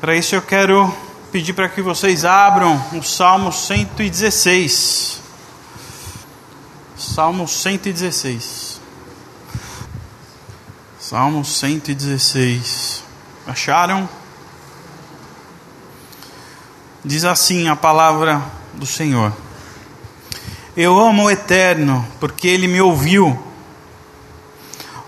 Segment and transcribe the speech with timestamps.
[0.00, 0.92] Para isso eu quero
[1.30, 5.20] pedir para que vocês abram o Salmo 116.
[6.96, 8.80] Salmo 116.
[11.00, 13.02] Salmo 116.
[13.46, 14.08] Acharam?
[17.04, 18.42] Diz assim a palavra
[18.74, 19.32] do Senhor.
[20.76, 23.38] Eu amo o Eterno, porque ele me ouviu.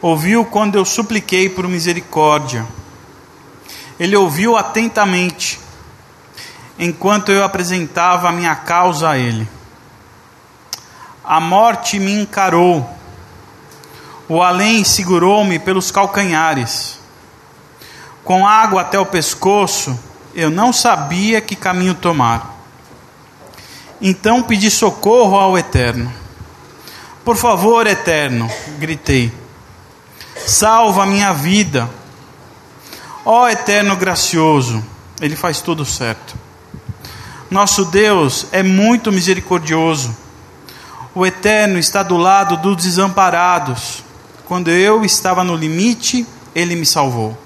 [0.03, 2.67] Ouviu quando eu supliquei por misericórdia.
[3.99, 5.61] Ele ouviu atentamente,
[6.79, 9.49] enquanto eu apresentava a minha causa a ele.
[11.25, 12.89] A morte me encarou,
[14.29, 16.99] o além segurou-me pelos calcanhares.
[18.25, 19.99] Com água até o pescoço,
[20.35, 22.55] eu não sabia que caminho tomar.
[24.01, 26.13] Então pedi socorro ao Eterno.
[27.25, 29.33] Por favor, Eterno, gritei,
[30.47, 31.89] salva a minha vida.
[33.25, 34.85] Ó Eterno gracioso,
[35.19, 36.35] Ele faz tudo certo.
[37.51, 40.15] Nosso Deus é muito misericordioso.
[41.15, 44.05] O Eterno está do lado dos desamparados.
[44.45, 47.39] Quando eu estava no limite, Ele me salvou.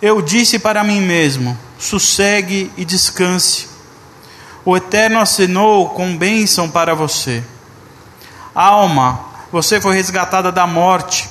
[0.00, 3.68] Eu disse para mim mesmo: sossegue e descanse.
[4.64, 7.44] O Eterno assinou com bênção para você.
[8.54, 11.28] Alma, você foi resgatada da morte.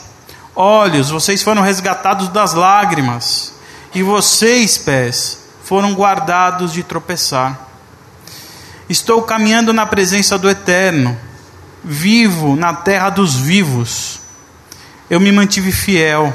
[0.56, 3.54] Olhos, vocês foram resgatados das lágrimas.
[3.94, 7.60] E vocês, pés, foram guardados de tropeçar.
[8.90, 11.18] Estou caminhando na presença do Eterno,
[11.84, 14.20] vivo na terra dos vivos.
[15.10, 16.34] Eu me mantive fiel,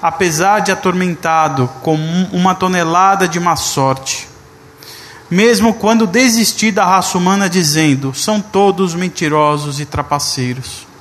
[0.00, 1.96] apesar de atormentado com
[2.32, 4.28] uma tonelada de má sorte.
[5.30, 10.91] Mesmo quando desisti da raça humana, dizendo: são todos mentirosos e trapaceiros.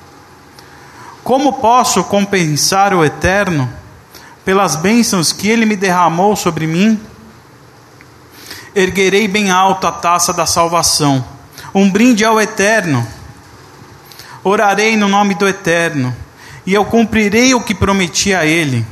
[1.31, 3.71] Como posso compensar o Eterno
[4.43, 6.99] pelas bênçãos que ele me derramou sobre mim?
[8.75, 11.23] Erguerei bem alto a taça da salvação,
[11.73, 13.07] um brinde ao Eterno.
[14.43, 16.13] Orarei no nome do Eterno,
[16.65, 18.85] e eu cumprirei o que prometi a ele,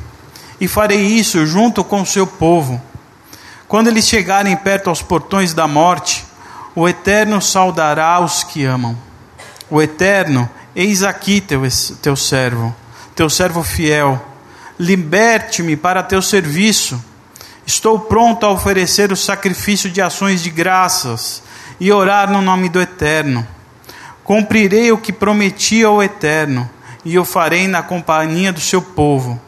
[0.62, 2.82] e farei isso junto com o seu povo.
[3.68, 6.26] Quando eles chegarem perto aos portões da morte,
[6.74, 8.98] o Eterno saudará os que amam.
[9.70, 11.63] O Eterno Eis aqui teu,
[12.02, 12.75] teu servo,
[13.16, 14.24] teu servo fiel.
[14.80, 17.03] Liberte-me para teu serviço.
[17.66, 21.44] Estou pronto a oferecer o sacrifício de ações de graças
[21.80, 23.46] e orar no nome do Eterno.
[24.24, 26.69] Cumprirei o que prometi ao Eterno
[27.03, 29.40] e o farei na companhia do seu povo,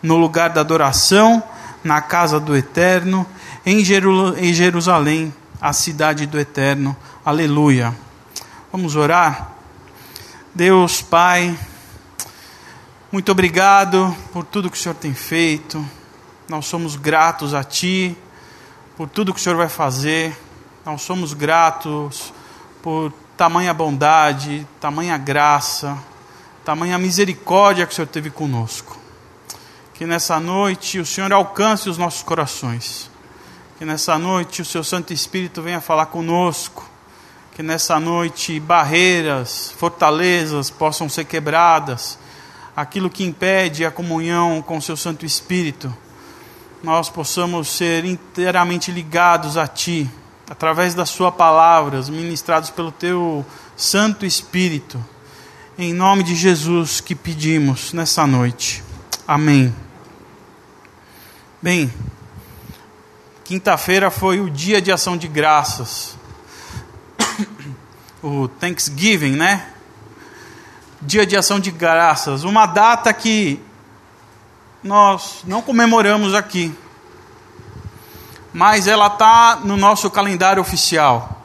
[0.00, 1.42] no lugar da adoração,
[1.82, 3.26] na casa do Eterno,
[3.66, 6.96] em Jerusalém, a cidade do Eterno.
[7.24, 7.94] Aleluia.
[8.70, 9.57] Vamos orar?
[10.58, 11.56] Deus, Pai,
[13.12, 15.88] muito obrigado por tudo que o Senhor tem feito.
[16.48, 18.18] Nós somos gratos a Ti
[18.96, 20.36] por tudo que o Senhor vai fazer.
[20.84, 22.34] Nós somos gratos
[22.82, 25.96] por tamanha bondade, tamanha graça,
[26.64, 28.98] tamanha misericórdia que o Senhor teve conosco.
[29.94, 33.08] Que nessa noite o Senhor alcance os nossos corações.
[33.78, 36.87] Que nessa noite o Seu Santo Espírito venha falar conosco
[37.58, 42.16] que nessa noite barreiras, fortalezas possam ser quebradas,
[42.76, 45.92] aquilo que impede a comunhão com Seu Santo Espírito,
[46.84, 50.08] nós possamos ser inteiramente ligados a Ti,
[50.48, 53.44] através das Suas palavras, ministrados pelo Teu
[53.76, 55.04] Santo Espírito.
[55.76, 58.84] Em nome de Jesus que pedimos nessa noite.
[59.26, 59.74] Amém.
[61.60, 61.92] Bem,
[63.42, 66.17] quinta-feira foi o dia de ação de graças
[68.22, 69.66] o Thanksgiving, né?
[71.00, 73.60] Dia de ação de graças, uma data que
[74.82, 76.74] nós não comemoramos aqui,
[78.52, 81.40] mas ela está no nosso calendário oficial.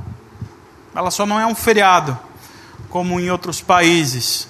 [0.95, 2.17] Ela só não é um feriado,
[2.89, 4.47] como em outros países.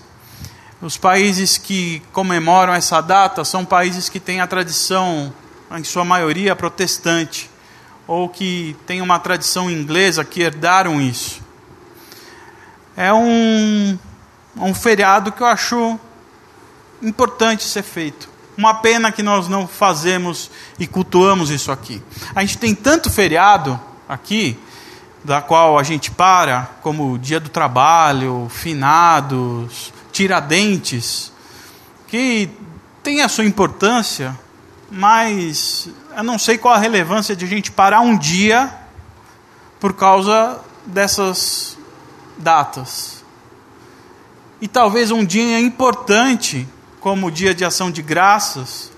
[0.82, 5.34] Os países que comemoram essa data são países que têm a tradição,
[5.72, 7.50] em sua maioria, protestante,
[8.08, 11.43] ou que têm uma tradição inglesa que herdaram isso
[12.96, 13.98] é um,
[14.58, 16.00] um feriado que eu acho
[17.02, 18.30] importante ser feito.
[18.58, 22.02] Uma pena que nós não fazemos e cultuamos isso aqui.
[22.36, 24.58] A gente tem tanto feriado aqui,
[25.24, 31.32] da qual a gente para, como Dia do Trabalho, Finados, Tiradentes,
[32.08, 32.50] que
[33.02, 34.38] tem a sua importância,
[34.92, 38.72] mas eu não sei qual a relevância de a gente parar um dia
[39.80, 41.73] por causa dessas
[42.44, 43.24] datas.
[44.62, 46.68] E talvez um dia importante,
[47.00, 48.92] como o dia de ação de graças,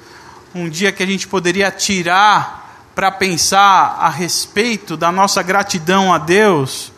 [0.54, 6.18] um dia que a gente poderia tirar para pensar a respeito da nossa gratidão a
[6.18, 6.92] Deus,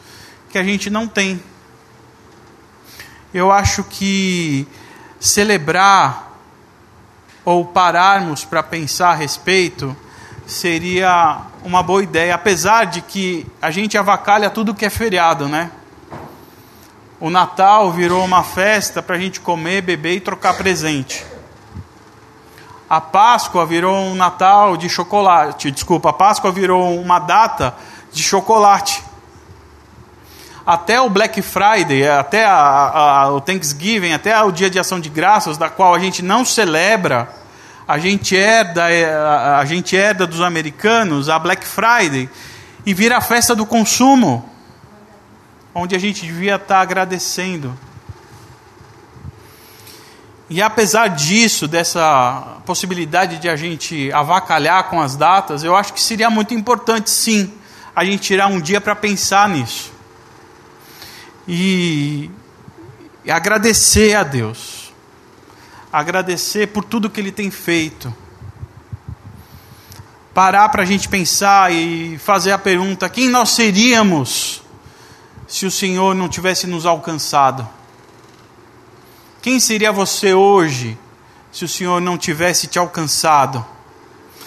[0.50, 1.42] que a gente não tem.
[3.34, 4.68] Eu acho que
[5.20, 6.32] celebrar
[7.44, 9.96] ou pararmos para pensar a respeito
[10.46, 15.72] seria uma boa ideia, apesar de que a gente avacalha tudo que é feriado, né?
[17.20, 21.26] O Natal virou uma festa para a gente comer, beber e trocar presente.
[22.88, 25.72] A Páscoa virou um Natal de chocolate.
[25.72, 27.76] Desculpa, a Páscoa virou uma data
[28.14, 29.04] de chocolate.
[30.64, 35.10] Até o Black Friday, até a, a, o Thanksgiving, até o Dia de Ação de
[35.10, 37.30] Graças, da qual a gente não celebra,
[37.88, 42.30] a gente herda, é, a, a gente herda dos americanos a Black Friday
[42.86, 44.48] e vira a festa do consumo,
[45.78, 47.78] onde a gente devia estar agradecendo.
[50.50, 56.02] E apesar disso, dessa possibilidade de a gente avacalhar com as datas, eu acho que
[56.02, 57.54] seria muito importante, sim,
[57.96, 59.92] a gente tirar um dia para pensar nisso.
[61.48, 62.32] E,
[63.26, 64.88] e agradecer a Deus
[65.92, 68.14] agradecer por tudo que Ele tem feito.
[70.34, 74.62] Parar para a gente pensar e fazer a pergunta: quem nós seríamos
[75.48, 77.68] se o Senhor não tivesse nos alcançado?
[79.42, 80.98] Quem seria você hoje
[81.52, 83.66] se o Senhor não tivesse te alcançado?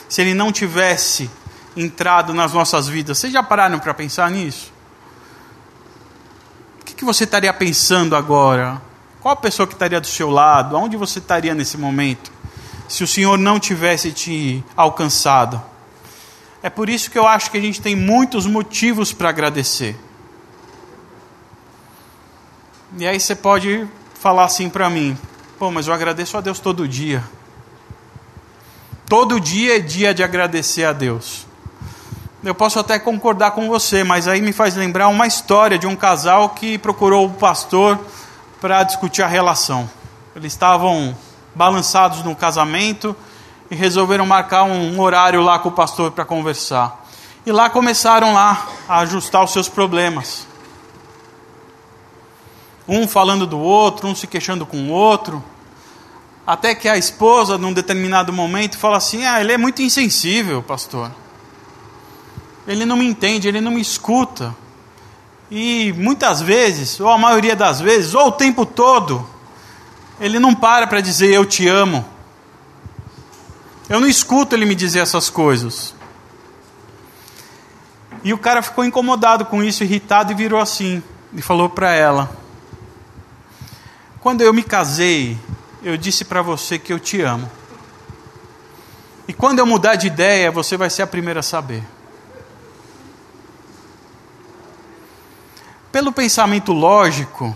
[0.09, 1.31] Se Ele não tivesse
[1.77, 3.19] entrado nas nossas vidas?
[3.19, 4.73] Vocês já pararam para pensar nisso?
[6.81, 8.83] O que, que você estaria pensando agora?
[9.21, 10.77] Qual a pessoa que estaria do seu lado?
[10.77, 12.31] Aonde você estaria nesse momento?
[12.89, 15.63] Se o Senhor não tivesse te alcançado.
[16.63, 19.97] É por isso que eu acho que a gente tem muitos motivos para agradecer.
[22.99, 25.17] E aí você pode falar assim para mim:
[25.59, 27.23] pô, mas eu agradeço a Deus todo dia.
[29.09, 31.47] Todo dia é dia de agradecer a Deus.
[32.43, 35.95] Eu posso até concordar com você, mas aí me faz lembrar uma história de um
[35.95, 37.99] casal que procurou o pastor
[38.61, 39.89] para discutir a relação.
[40.35, 41.17] Eles estavam
[41.55, 43.15] balançados no casamento
[43.71, 47.05] e resolveram marcar um horário lá com o pastor para conversar.
[47.47, 50.50] E lá começaram lá a ajustar os seus problemas.
[52.93, 55.41] Um falando do outro, um se queixando com o outro.
[56.45, 61.09] Até que a esposa, num determinado momento, fala assim: Ah, ele é muito insensível, pastor.
[62.67, 64.53] Ele não me entende, ele não me escuta.
[65.49, 69.25] E muitas vezes, ou a maioria das vezes, ou o tempo todo,
[70.21, 72.05] ele não para para dizer eu te amo.
[73.89, 75.95] Eu não escuto ele me dizer essas coisas.
[78.25, 81.01] E o cara ficou incomodado com isso, irritado e virou assim.
[81.33, 82.41] E falou para ela:
[84.21, 85.39] Quando eu me casei,
[85.83, 87.51] eu disse para você que eu te amo.
[89.27, 91.83] E quando eu mudar de ideia, você vai ser a primeira a saber.
[95.93, 97.55] pelo pensamento lógico,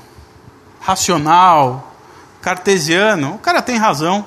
[0.80, 1.94] racional,
[2.40, 4.26] cartesiano, o cara tem razão.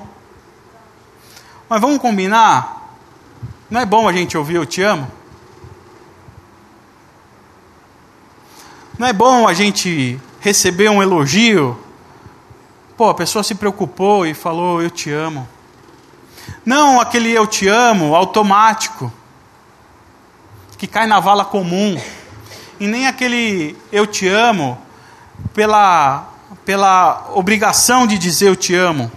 [1.68, 2.96] Mas vamos combinar?
[3.68, 5.10] Não é bom a gente ouvir eu te amo?
[8.98, 11.78] Não é bom a gente receber um elogio?
[12.98, 15.48] Pô, a pessoa se preocupou e falou eu te amo.
[16.66, 19.12] Não aquele eu te amo automático,
[20.76, 21.96] que cai na vala comum
[22.80, 24.76] e nem aquele eu te amo
[25.54, 26.28] pela,
[26.64, 29.12] pela obrigação de dizer eu te amo.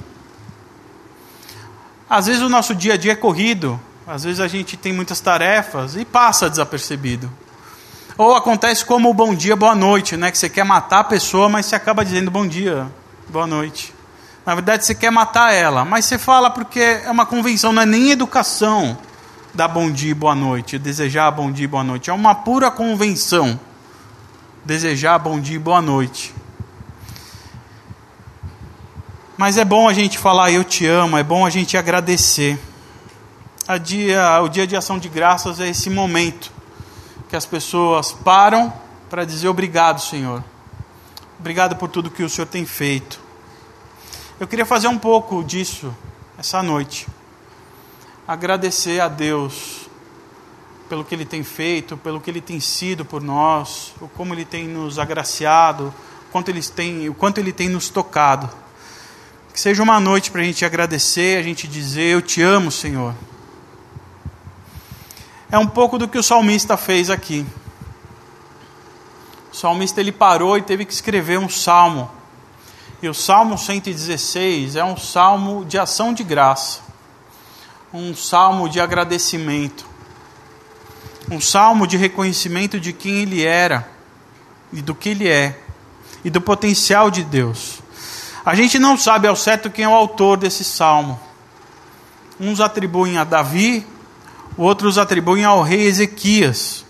[2.08, 5.20] Às vezes o nosso dia a dia é corrido, às vezes a gente tem muitas
[5.20, 7.32] tarefas e passa desapercebido.
[8.16, 10.30] Ou acontece como o bom dia, boa noite, né?
[10.30, 12.88] Que você quer matar a pessoa, mas você acaba dizendo bom dia,
[13.32, 13.96] boa noite.
[14.46, 17.86] Na verdade, você quer matar ela, mas você fala porque é uma convenção, não é
[17.86, 18.98] nem educação
[19.54, 22.10] dar bom dia e boa noite, desejar bom dia e boa noite.
[22.10, 23.58] É uma pura convenção
[24.66, 26.34] desejar bom dia e boa noite.
[29.38, 32.60] Mas é bom a gente falar eu te amo, é bom a gente agradecer.
[33.66, 36.52] A dia, o dia de ação de graças é esse momento
[37.30, 38.74] que as pessoas param
[39.10, 40.44] para dizer obrigado, Senhor.
[41.40, 43.21] Obrigado por tudo que o Senhor tem feito.
[44.42, 45.96] Eu queria fazer um pouco disso
[46.36, 47.06] essa noite
[48.28, 49.88] agradecer a Deus
[50.90, 54.44] pelo que Ele tem feito, pelo que Ele tem sido por nós, o como Ele
[54.44, 55.94] tem nos agraciado,
[56.28, 58.50] o quanto Ele tem, o quanto Ele tem nos tocado.
[59.54, 63.14] Que seja uma noite para a gente agradecer, a gente dizer: Eu te amo, Senhor.
[65.52, 67.46] É um pouco do que o salmista fez aqui.
[69.54, 72.10] O salmista ele parou e teve que escrever um salmo.
[73.02, 76.92] E o Salmo 116 é um salmo de ação de graça
[77.94, 79.86] um salmo de agradecimento,
[81.30, 83.90] um salmo de reconhecimento de quem ele era
[84.72, 85.60] e do que ele é
[86.24, 87.80] e do potencial de Deus.
[88.46, 91.20] A gente não sabe ao certo quem é o autor desse salmo.
[92.40, 93.86] Uns atribuem a Davi,
[94.58, 96.86] outros atribuem ao rei Ezequias.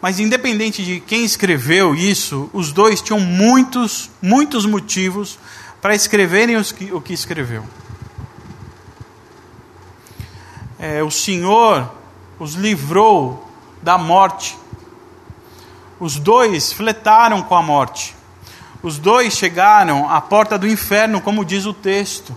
[0.00, 5.38] Mas independente de quem escreveu isso, os dois tinham muitos, muitos motivos
[5.82, 6.56] para escreverem
[6.92, 7.64] o que escreveu.
[10.78, 11.92] É, o Senhor
[12.38, 13.50] os livrou
[13.82, 14.56] da morte.
[15.98, 18.14] Os dois fletaram com a morte.
[18.80, 22.36] Os dois chegaram à porta do inferno, como diz o texto.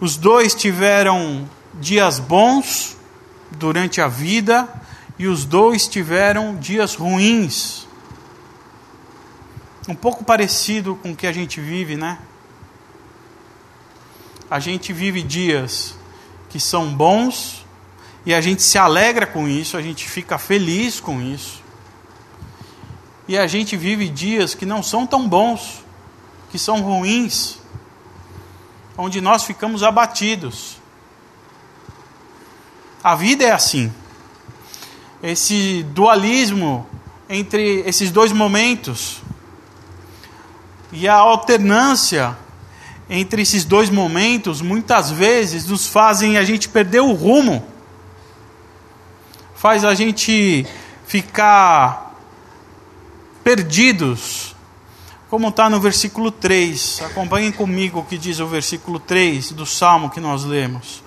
[0.00, 2.96] Os dois tiveram dias bons
[3.50, 4.85] durante a vida
[5.18, 7.86] e os dois tiveram dias ruins.
[9.88, 12.18] Um pouco parecido com o que a gente vive, né?
[14.50, 15.94] A gente vive dias
[16.48, 17.64] que são bons
[18.24, 21.62] e a gente se alegra com isso, a gente fica feliz com isso.
[23.28, 25.84] E a gente vive dias que não são tão bons,
[26.50, 27.58] que são ruins,
[28.96, 30.76] onde nós ficamos abatidos.
[33.02, 33.92] A vida é assim.
[35.22, 36.86] Esse dualismo
[37.28, 39.22] entre esses dois momentos
[40.92, 42.36] e a alternância
[43.08, 47.64] entre esses dois momentos muitas vezes nos fazem a gente perder o rumo,
[49.54, 50.66] faz a gente
[51.06, 52.14] ficar
[53.44, 54.56] perdidos,
[55.30, 57.02] como está no versículo 3.
[57.06, 61.02] Acompanhem comigo o que diz o versículo 3 do salmo que nós lemos.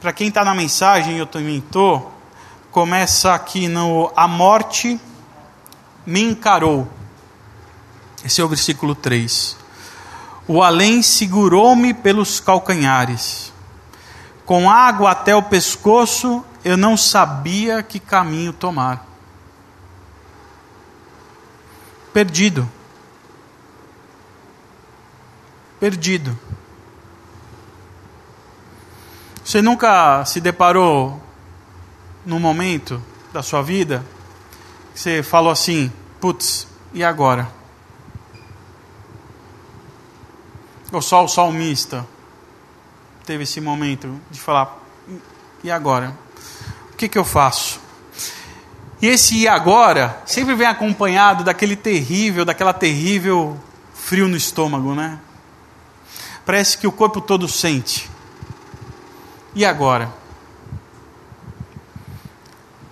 [0.00, 2.15] Para quem está na mensagem, eu também estou,
[2.76, 5.00] começa aqui no A morte
[6.04, 6.86] me encarou.
[8.22, 9.56] Esse é o versículo 3.
[10.46, 13.50] O além segurou-me pelos calcanhares.
[14.44, 19.06] Com água até o pescoço, eu não sabia que caminho tomar.
[22.12, 22.68] perdido.
[25.80, 26.38] Perdido.
[29.42, 31.25] Você nunca se deparou
[32.26, 33.00] num momento
[33.32, 34.04] da sua vida
[34.92, 35.90] que você falou assim:
[36.20, 37.48] putz, e agora?
[40.92, 42.06] Ou só o salmista
[43.24, 44.76] teve esse momento de falar:
[45.62, 46.16] e agora?
[46.92, 47.80] O que, que eu faço?
[49.00, 53.58] E esse e agora sempre vem acompanhado daquele terrível, daquela terrível
[53.94, 55.18] frio no estômago, né?
[56.46, 58.08] Parece que o corpo todo sente.
[59.54, 60.12] E agora?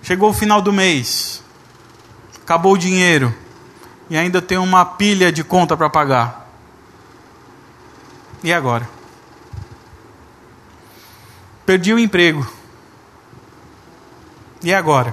[0.05, 1.41] Chegou o final do mês,
[2.43, 3.33] acabou o dinheiro
[4.07, 6.47] e ainda tem uma pilha de conta para pagar.
[8.43, 8.87] E agora?
[11.65, 12.47] Perdi o emprego.
[14.61, 15.11] E agora?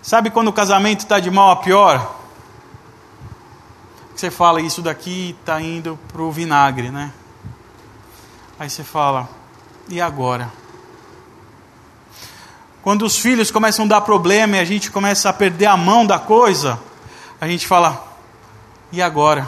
[0.00, 2.20] Sabe quando o casamento está de mal a pior?
[4.14, 7.12] Você fala, isso daqui está indo para o vinagre, né?
[8.60, 9.28] Aí você fala,
[9.88, 10.52] e agora?
[12.82, 16.06] Quando os filhos começam a dar problema e a gente começa a perder a mão
[16.06, 16.78] da coisa,
[17.40, 18.16] a gente fala,
[18.90, 19.46] e agora?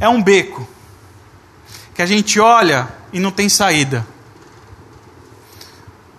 [0.00, 0.66] É um beco
[1.94, 4.06] que a gente olha e não tem saída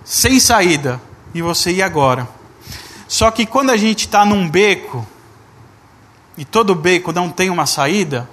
[0.03, 1.01] sem saída.
[1.33, 2.27] E você ir agora.
[3.07, 5.05] Só que quando a gente está num beco,
[6.37, 8.29] e todo beco não tem uma saída,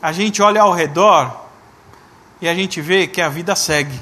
[0.00, 1.48] a gente olha ao redor
[2.40, 3.98] e a gente vê que a vida segue.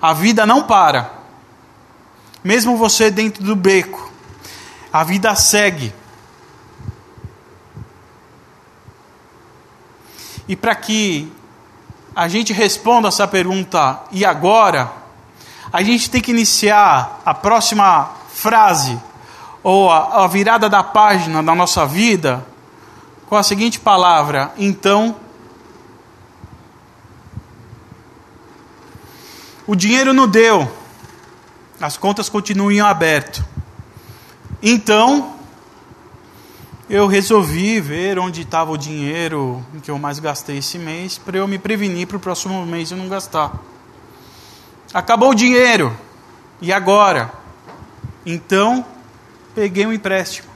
[0.00, 1.10] A vida não para.
[2.42, 4.10] Mesmo você dentro do beco,
[4.92, 5.92] a vida segue.
[10.48, 11.30] E para que
[12.14, 14.90] a gente responda essa pergunta, e agora?
[15.72, 19.00] A gente tem que iniciar a próxima frase,
[19.62, 22.44] ou a, a virada da página da nossa vida,
[23.30, 25.16] com a seguinte palavra: então.
[29.66, 30.68] O dinheiro não deu,
[31.80, 33.44] as contas continuam em aberto.
[34.60, 35.36] Então,
[36.88, 41.46] eu resolvi ver onde estava o dinheiro que eu mais gastei esse mês para eu
[41.46, 43.62] me prevenir para o próximo mês eu não gastar.
[44.92, 45.96] Acabou o dinheiro.
[46.60, 47.32] E agora?
[48.26, 48.84] Então,
[49.54, 50.49] peguei um empréstimo.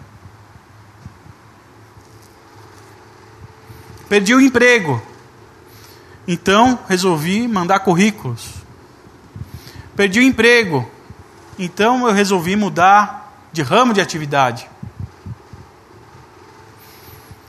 [4.14, 5.02] Perdi o emprego.
[6.24, 8.48] Então resolvi mandar currículos.
[9.96, 10.88] Perdi o emprego.
[11.58, 14.70] Então eu resolvi mudar de ramo de atividade.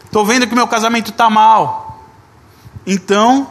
[0.05, 2.03] Estou vendo que meu casamento está mal.
[2.83, 3.47] Então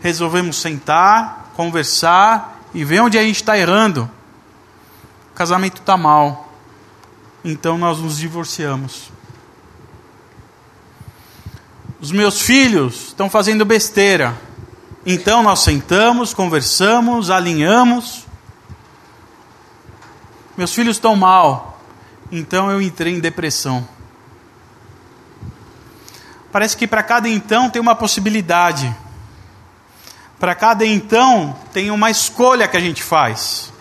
[0.00, 4.10] resolvemos sentar, conversar e ver onde a gente está errando.
[5.30, 6.52] O casamento está mal.
[7.44, 9.12] Então nós nos divorciamos.
[12.06, 14.40] Os meus filhos estão fazendo besteira.
[15.04, 18.24] Então nós sentamos, conversamos, alinhamos.
[20.56, 21.80] Meus filhos estão mal.
[22.30, 23.88] Então eu entrei em depressão.
[26.52, 28.94] Parece que para cada então tem uma possibilidade.
[30.38, 33.72] Para cada então tem uma escolha que a gente faz.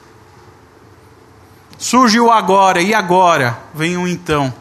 [1.77, 3.59] Surge o agora, e agora?
[3.71, 4.51] Vem o então.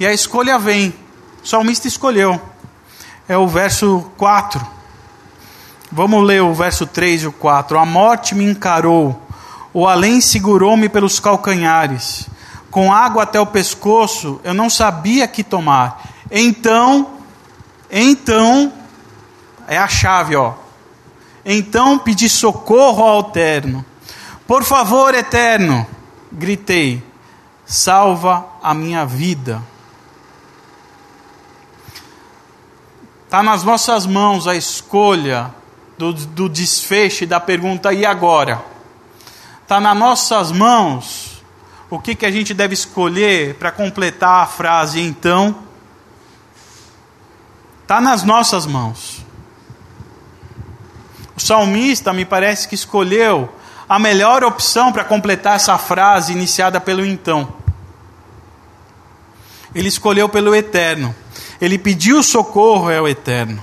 [0.00, 0.92] E a escolha vem.
[1.44, 2.55] O salmista escolheu.
[3.28, 4.64] É o verso 4.
[5.90, 7.78] Vamos ler o verso 3 e o 4.
[7.78, 9.20] A morte me encarou,
[9.72, 12.28] o além segurou-me pelos calcanhares.
[12.70, 16.02] Com água até o pescoço, eu não sabia que tomar.
[16.30, 17.14] Então,
[17.90, 18.72] então,
[19.66, 20.54] é a chave, ó.
[21.44, 23.84] Então pedi socorro ao Eterno.
[24.46, 25.86] Por favor, Eterno,
[26.30, 27.02] gritei,
[27.64, 29.62] salva a minha vida.
[33.26, 35.52] Está nas nossas mãos a escolha
[35.98, 38.64] do, do desfecho da pergunta e agora?
[39.62, 41.42] Está nas nossas mãos
[41.90, 45.56] o que, que a gente deve escolher para completar a frase então?
[47.82, 49.24] Está nas nossas mãos.
[51.36, 53.52] O salmista me parece que escolheu
[53.88, 57.52] a melhor opção para completar essa frase iniciada pelo então.
[59.74, 61.14] Ele escolheu pelo eterno.
[61.60, 63.62] Ele pediu socorro ao eterno.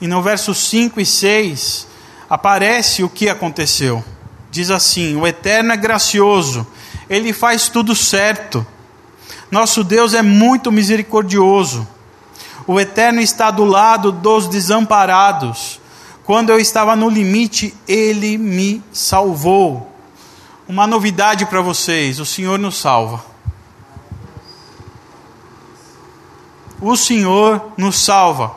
[0.00, 1.86] E no versos 5 e 6
[2.28, 4.04] aparece o que aconteceu.
[4.50, 6.66] Diz assim: O eterno é gracioso,
[7.08, 8.66] ele faz tudo certo.
[9.50, 11.86] Nosso Deus é muito misericordioso.
[12.66, 15.80] O Eterno está do lado dos desamparados.
[16.24, 19.92] Quando eu estava no limite, Ele me salvou.
[20.66, 23.33] Uma novidade para vocês: o Senhor nos salva.
[26.84, 28.54] O Senhor nos salva.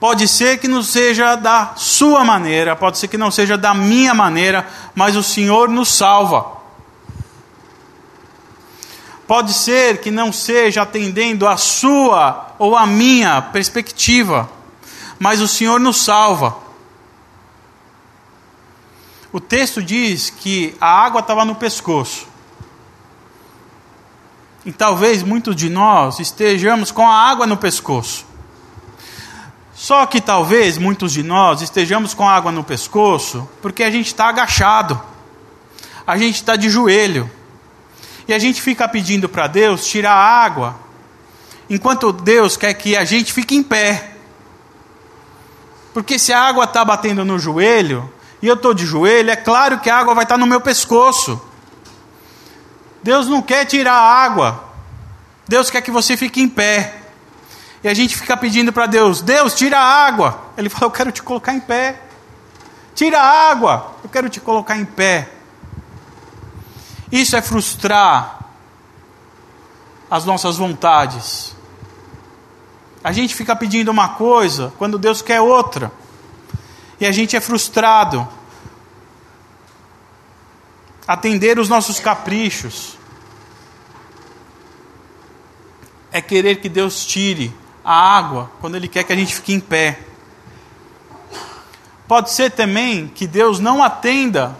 [0.00, 4.14] Pode ser que não seja da sua maneira, pode ser que não seja da minha
[4.14, 6.56] maneira, mas o Senhor nos salva.
[9.26, 14.48] Pode ser que não seja atendendo a sua ou a minha perspectiva,
[15.18, 16.56] mas o Senhor nos salva.
[19.30, 22.26] O texto diz que a água estava no pescoço.
[24.66, 28.26] E talvez muitos de nós estejamos com a água no pescoço.
[29.72, 34.08] Só que talvez muitos de nós estejamos com a água no pescoço porque a gente
[34.08, 35.00] está agachado,
[36.04, 37.30] a gente está de joelho,
[38.26, 40.74] e a gente fica pedindo para Deus tirar a água,
[41.70, 44.16] enquanto Deus quer que a gente fique em pé.
[45.94, 49.78] Porque se a água está batendo no joelho, e eu estou de joelho, é claro
[49.78, 51.40] que a água vai estar tá no meu pescoço.
[53.06, 54.64] Deus não quer tirar a água,
[55.46, 57.02] Deus quer que você fique em pé.
[57.84, 60.40] E a gente fica pedindo para Deus: Deus, tira a água.
[60.58, 62.00] Ele fala: Eu quero te colocar em pé.
[62.96, 65.28] Tira a água, eu quero te colocar em pé.
[67.12, 68.40] Isso é frustrar
[70.10, 71.54] as nossas vontades.
[73.04, 75.92] A gente fica pedindo uma coisa quando Deus quer outra.
[76.98, 78.26] E a gente é frustrado.
[81.06, 82.96] Atender os nossos caprichos
[86.10, 87.52] é querer que Deus tire
[87.84, 90.00] a água quando Ele quer que a gente fique em pé.
[92.08, 94.56] Pode ser também que Deus não atenda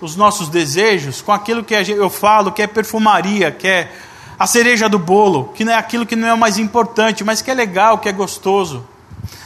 [0.00, 3.92] os nossos desejos com aquilo que eu falo que é perfumaria, que é
[4.38, 7.42] a cereja do bolo, que não é aquilo que não é o mais importante, mas
[7.42, 8.86] que é legal, que é gostoso.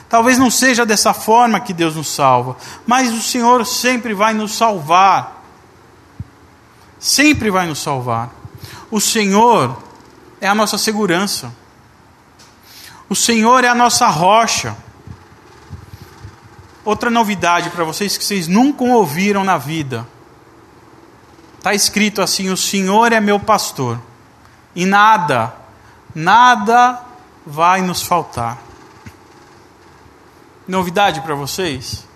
[0.08, 4.52] Talvez não seja dessa forma que Deus nos salva, mas o Senhor sempre vai nos
[4.52, 5.33] salvar.
[7.04, 8.30] Sempre vai nos salvar.
[8.90, 9.76] O Senhor
[10.40, 11.52] é a nossa segurança.
[13.08, 14.76] O Senhor é a nossa rocha.
[16.84, 20.06] Outra novidade para vocês que vocês nunca ouviram na vida
[21.64, 23.98] Está escrito assim: O Senhor é meu pastor,
[24.74, 25.54] e nada,
[26.14, 27.00] nada
[27.46, 28.58] vai nos faltar.
[30.68, 32.06] Novidade para vocês?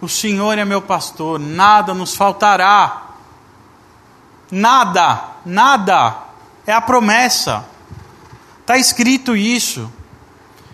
[0.00, 3.09] O Senhor é meu pastor, nada nos faltará.
[4.50, 6.16] Nada, nada.
[6.66, 7.64] É a promessa.
[8.60, 9.90] Está escrito isso.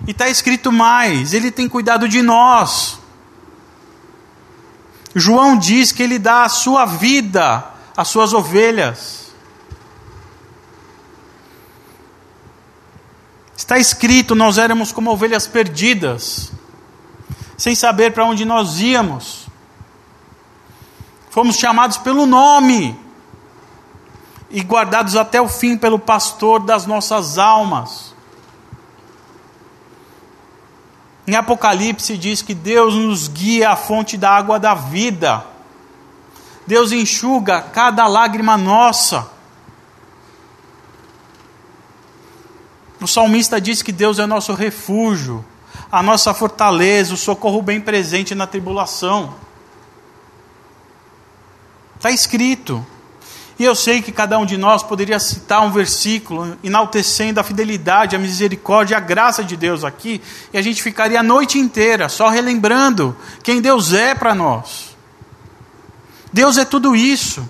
[0.06, 2.98] E está escrito mais: Ele tem cuidado de nós.
[5.14, 7.64] João diz que ele dá a sua vida
[7.96, 9.32] às suas ovelhas.
[13.56, 16.52] Está escrito: nós éramos como ovelhas perdidas,
[17.56, 19.46] sem saber para onde nós íamos.
[21.30, 23.05] Fomos chamados pelo nome
[24.50, 28.14] e guardados até o fim pelo pastor das nossas almas.
[31.26, 35.44] Em Apocalipse diz que Deus nos guia à fonte da água da vida.
[36.66, 39.28] Deus enxuga cada lágrima nossa.
[43.00, 45.44] O salmista diz que Deus é nosso refúgio,
[45.90, 49.34] a nossa fortaleza, o socorro bem presente na tribulação.
[51.96, 52.86] Está escrito.
[53.58, 58.14] E eu sei que cada um de nós poderia citar um versículo enaltecendo a fidelidade,
[58.14, 60.20] a misericórdia, a graça de Deus aqui,
[60.52, 64.94] e a gente ficaria a noite inteira só relembrando quem Deus é para nós.
[66.30, 67.48] Deus é tudo isso.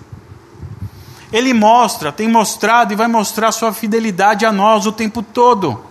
[1.32, 5.84] Ele mostra, tem mostrado e vai mostrar sua fidelidade a nós o tempo todo.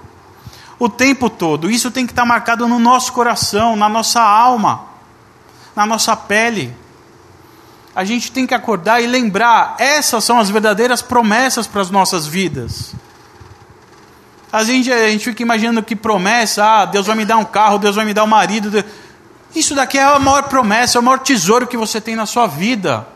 [0.79, 1.69] O tempo todo.
[1.69, 4.85] Isso tem que estar marcado no nosso coração, na nossa alma,
[5.75, 6.73] na nossa pele
[7.95, 12.27] a gente tem que acordar e lembrar: essas são as verdadeiras promessas para as nossas
[12.27, 12.93] vidas.
[14.51, 18.05] A gente, fica imaginando que promessa, ah, Deus vai me dar um carro, Deus vai
[18.05, 18.69] me dar um marido.
[18.69, 18.85] Deus...
[19.53, 22.47] Isso daqui é a maior promessa, é o maior tesouro que você tem na sua
[22.47, 23.07] vida.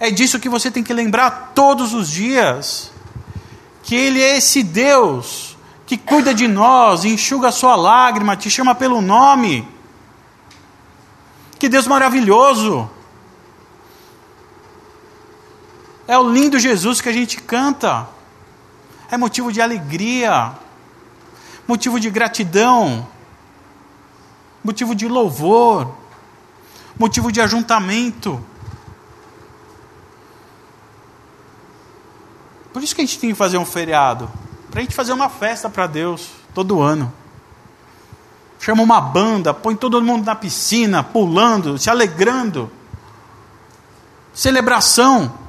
[0.00, 2.92] É disso que você tem que lembrar todos os dias.
[3.82, 5.56] Que Ele é esse Deus
[5.86, 9.66] que cuida de nós, enxuga a sua lágrima, te chama pelo nome.
[11.58, 12.90] Que Deus maravilhoso.
[16.08, 18.08] É o lindo Jesus que a gente canta.
[19.10, 20.52] É motivo de alegria,
[21.66, 23.06] motivo de gratidão,
[24.64, 25.94] motivo de louvor,
[26.98, 28.42] motivo de ajuntamento.
[32.72, 34.30] Por isso que a gente tem que fazer um feriado
[34.70, 37.12] para a gente fazer uma festa para Deus todo ano.
[38.60, 42.70] Chama uma banda, põe todo mundo na piscina, pulando, se alegrando.
[44.32, 45.47] Celebração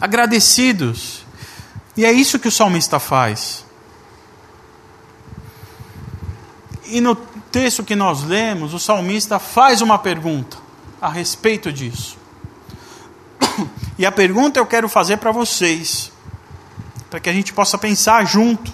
[0.00, 1.24] agradecidos.
[1.96, 3.64] E é isso que o salmista faz.
[6.86, 10.56] E no texto que nós lemos, o salmista faz uma pergunta
[11.00, 12.16] a respeito disso.
[13.98, 16.10] E a pergunta eu quero fazer para vocês,
[17.10, 18.72] para que a gente possa pensar junto.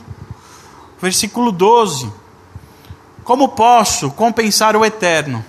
[1.03, 2.13] Versículo 12:
[3.25, 5.45] Como posso compensar o eterno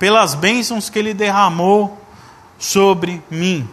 [0.00, 1.96] pelas bênçãos que ele derramou
[2.58, 3.68] sobre mim?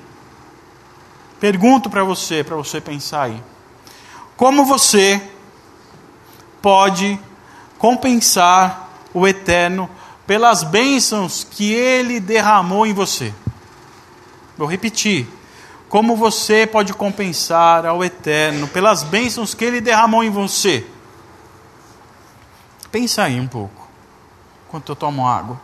[1.40, 3.44] Pergunto para você, para você pensar aí.
[4.36, 5.22] Como você
[6.62, 7.20] pode
[7.78, 9.90] compensar o eterno
[10.28, 13.34] pelas bênçãos que ele derramou em você?
[14.58, 15.28] Vou repetir.
[15.88, 20.86] Como você pode compensar ao eterno pelas bênçãos que ele derramou em você?
[22.92, 23.88] Pensa aí um pouco,
[24.68, 25.60] enquanto eu tomo água.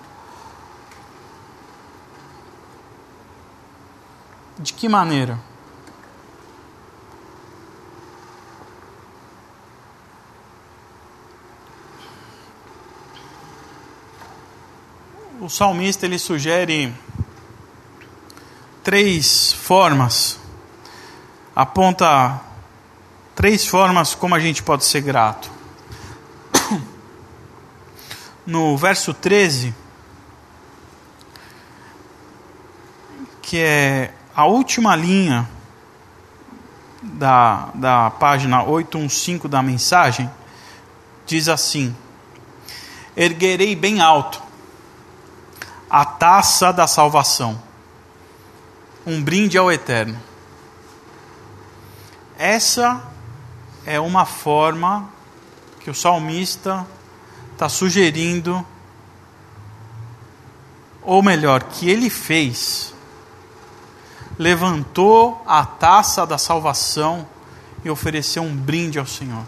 [4.58, 5.38] De que maneira?
[15.46, 16.92] O salmista ele sugere
[18.84, 20.40] três formas,
[21.56, 22.42] aponta
[23.36, 25.52] três formas como a gente pode ser grato.
[28.48, 29.74] No verso 13,
[33.42, 35.50] que é a última linha
[37.02, 40.30] da, da página 815 da mensagem,
[41.26, 41.96] diz assim:
[43.18, 44.45] Erguerei bem alto
[45.90, 47.62] a taça da salvação,
[49.06, 50.20] um brinde ao eterno.
[52.38, 53.02] Essa
[53.86, 55.10] é uma forma
[55.80, 56.86] que o salmista
[57.54, 58.66] está sugerindo,
[61.02, 62.94] ou melhor, que ele fez.
[64.38, 67.28] Levantou a taça da salvação
[67.84, 69.46] e ofereceu um brinde ao Senhor.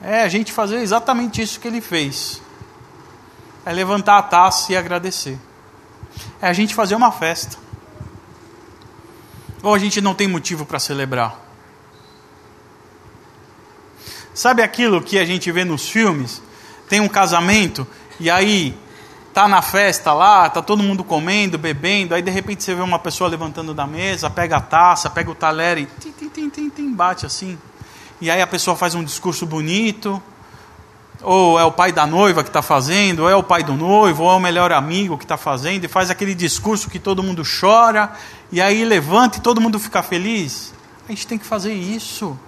[0.00, 2.43] É a gente fazer exatamente isso que ele fez
[3.64, 5.38] é levantar a taça e agradecer.
[6.40, 7.56] É a gente fazer uma festa.
[9.62, 11.40] Ou a gente não tem motivo para celebrar.
[14.34, 16.42] Sabe aquilo que a gente vê nos filmes?
[16.88, 17.86] Tem um casamento
[18.20, 18.76] e aí
[19.32, 22.98] tá na festa lá, tá todo mundo comendo, bebendo, aí de repente você vê uma
[22.98, 26.92] pessoa levantando da mesa, pega a taça, pega o talher e tim, tim, tim, tim,
[26.92, 27.58] bate assim.
[28.20, 30.22] E aí a pessoa faz um discurso bonito,
[31.24, 34.24] ou é o pai da noiva que está fazendo, ou é o pai do noivo,
[34.24, 37.42] ou é o melhor amigo que está fazendo, e faz aquele discurso que todo mundo
[37.42, 38.12] chora,
[38.52, 40.74] e aí levanta e todo mundo fica feliz.
[41.08, 42.38] A gente tem que fazer isso.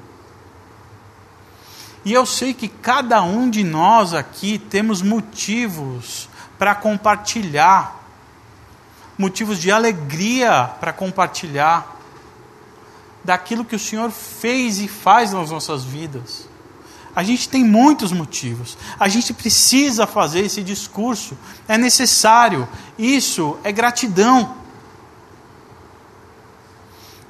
[2.04, 8.00] E eu sei que cada um de nós aqui temos motivos para compartilhar,
[9.18, 11.96] motivos de alegria para compartilhar
[13.24, 16.48] daquilo que o Senhor fez e faz nas nossas vidas.
[17.16, 18.76] A gente tem muitos motivos.
[19.00, 21.34] A gente precisa fazer esse discurso.
[21.66, 22.68] É necessário.
[22.98, 24.54] Isso é gratidão.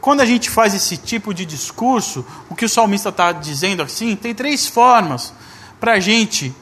[0.01, 4.17] Quando a gente faz esse tipo de discurso, o que o salmista está dizendo assim,
[4.17, 5.33] tem três formas
[5.79, 6.53] para a gente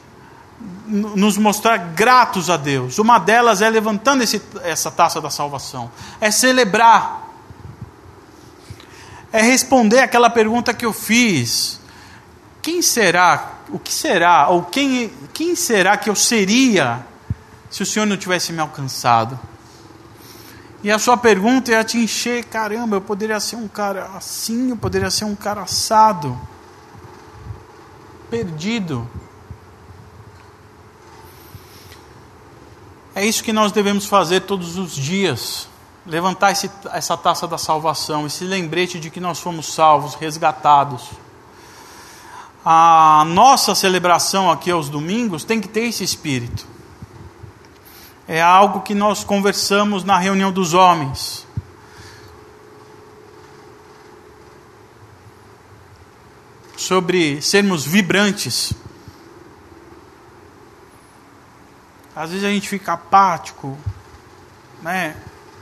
[0.87, 2.99] nos mostrar gratos a Deus.
[2.99, 7.27] Uma delas é levantando esse, essa taça da salvação, é celebrar,
[9.31, 11.79] é responder aquela pergunta que eu fiz:
[12.65, 17.05] quem será, o que será, ou quem, quem será que eu seria
[17.69, 19.39] se o Senhor não tivesse me alcançado?
[20.81, 24.77] E a sua pergunta ia te encher, caramba, eu poderia ser um cara assim, eu
[24.77, 26.35] poderia ser um cara assado,
[28.31, 29.07] perdido.
[33.13, 35.67] É isso que nós devemos fazer todos os dias.
[36.03, 41.24] Levantar esse, essa taça da salvação, esse lembrete de que nós fomos salvos, resgatados.
[42.65, 46.75] A nossa celebração aqui aos domingos tem que ter esse espírito
[48.27, 51.45] é algo que nós conversamos na reunião dos homens.
[56.75, 58.73] Sobre sermos vibrantes.
[62.15, 63.77] Às vezes a gente fica apático,
[64.81, 65.15] né?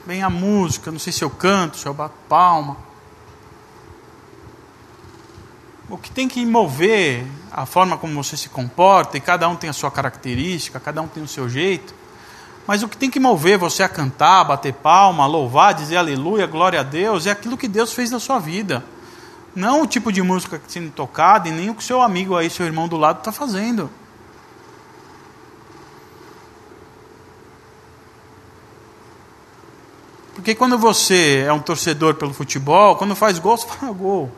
[0.06, 2.78] Vem a música, não sei se eu canto, se eu bato palma.
[5.94, 9.70] O que tem que mover a forma como você se comporta, e cada um tem
[9.70, 11.94] a sua característica, cada um tem o seu jeito,
[12.66, 16.80] mas o que tem que mover você a cantar, bater palma, louvar, dizer aleluia, glória
[16.80, 18.84] a Deus, é aquilo que Deus fez na sua vida.
[19.56, 22.36] Não o tipo de música que está sendo tocada e nem o que seu amigo
[22.36, 23.88] aí, seu irmão do lado está fazendo.
[30.34, 34.32] Porque quando você é um torcedor pelo futebol, quando faz gol, você fala gol.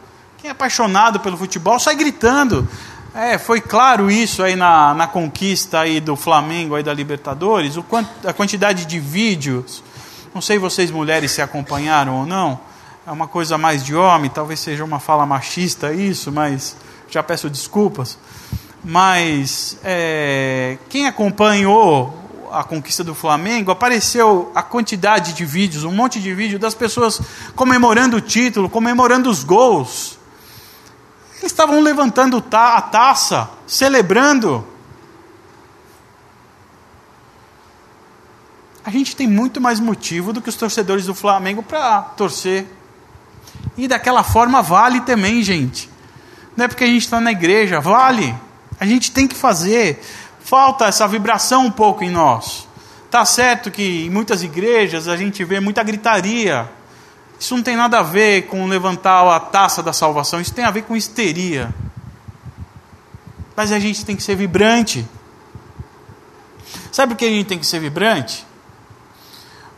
[0.45, 2.69] Quem é apaixonado pelo futebol sai gritando.
[3.15, 7.81] É, foi claro isso aí na, na conquista aí do Flamengo aí da Libertadores, o
[7.81, 9.83] quant, a quantidade de vídeos.
[10.35, 12.59] Não sei vocês mulheres se acompanharam ou não.
[13.07, 16.77] É uma coisa mais de homem, talvez seja uma fala machista isso, mas
[17.09, 18.15] já peço desculpas.
[18.83, 22.15] Mas é, quem acompanhou
[22.51, 27.19] a conquista do Flamengo, apareceu a quantidade de vídeos, um monte de vídeo das pessoas
[27.55, 30.14] comemorando o título, comemorando os gols.
[31.39, 34.65] Eles estavam levantando a taça, celebrando.
[38.83, 42.65] A gente tem muito mais motivo do que os torcedores do Flamengo para torcer.
[43.77, 45.89] E daquela forma vale também, gente.
[46.55, 48.35] Não é porque a gente está na igreja, vale.
[48.79, 50.01] A gente tem que fazer.
[50.39, 52.67] Falta essa vibração um pouco em nós.
[53.09, 56.69] Tá certo que em muitas igrejas a gente vê muita gritaria
[57.39, 60.71] isso não tem nada a ver com levantar a taça da salvação, isso tem a
[60.71, 61.73] ver com histeria.
[63.55, 65.07] Mas a gente tem que ser vibrante.
[66.91, 68.45] Sabe por que a gente tem que ser vibrante?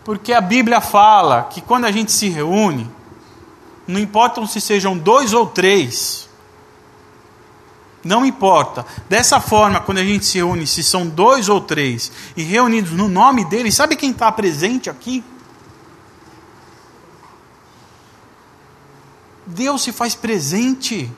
[0.04, 2.90] Porque a Bíblia fala que quando a gente se reúne,
[3.88, 6.28] não importa se sejam dois ou três,
[8.04, 8.86] não importa.
[9.10, 13.08] Dessa forma, quando a gente se reúne, se são dois ou três, e reunidos no
[13.08, 15.24] nome dele, sabe quem está presente aqui?
[19.58, 21.12] Deus se faz presente.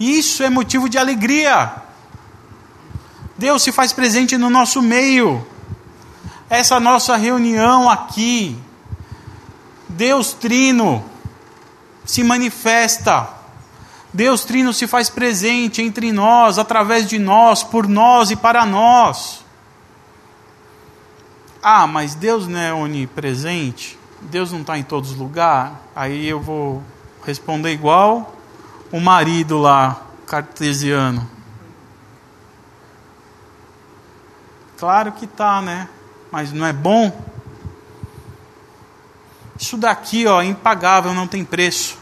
[0.00, 1.74] Isso é motivo de alegria.
[3.36, 5.46] Deus se faz presente no nosso meio.
[6.48, 8.56] Essa nossa reunião aqui,
[9.86, 11.04] Deus Trino
[12.02, 13.28] se manifesta.
[14.10, 19.44] Deus Trino se faz presente entre nós, através de nós, por nós e para nós.
[21.62, 23.98] Ah, mas Deus não é onipresente?
[24.24, 26.82] Deus não está em todos os lugares, aí eu vou
[27.24, 28.34] responder igual
[28.90, 31.28] o marido lá, cartesiano.
[34.78, 35.88] Claro que está, né?
[36.30, 37.12] Mas não é bom?
[39.58, 41.98] Isso daqui, ó, é impagável, não tem preço.